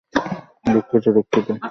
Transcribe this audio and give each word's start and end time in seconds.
দুঃখিত, 0.65 1.05
দুঃখিত! 1.15 1.47